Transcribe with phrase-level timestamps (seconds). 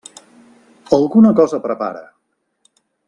[0.97, 2.01] Alguna cosa prepara.